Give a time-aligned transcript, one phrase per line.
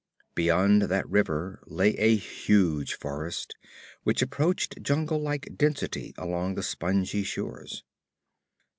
[0.33, 3.55] Beyond that river lay a huge forest,
[4.01, 7.83] which approached jungle like density along the spongy shores.